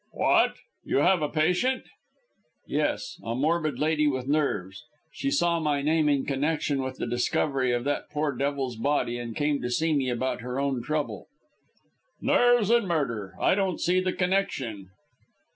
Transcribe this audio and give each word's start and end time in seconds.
"What? 0.13 0.55
You 0.83 0.97
have 0.97 1.21
a 1.21 1.29
patient?" 1.29 1.83
"Yes, 2.65 3.19
a 3.23 3.35
morbid 3.35 3.77
lady 3.77 4.07
with 4.07 4.27
nerves. 4.27 4.83
She 5.11 5.29
saw 5.29 5.59
my 5.59 5.83
name 5.83 6.09
in 6.09 6.25
connection 6.25 6.81
with 6.81 6.97
the 6.97 7.05
discovery 7.05 7.71
of 7.71 7.83
that 7.83 8.09
poor 8.09 8.35
devil's 8.35 8.77
body, 8.77 9.19
and 9.19 9.35
came 9.35 9.61
to 9.61 9.69
see 9.69 9.93
me 9.93 10.09
about 10.09 10.41
her 10.41 10.59
own 10.59 10.81
trouble." 10.81 11.27
"Nerves 12.19 12.71
and 12.71 12.87
murder. 12.87 13.35
I 13.39 13.53
don't 13.53 13.79
see 13.79 13.99
the 13.99 14.11
connection." 14.13 14.87